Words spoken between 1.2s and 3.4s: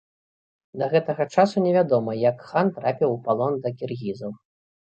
часу не вядома, як хан трапіў у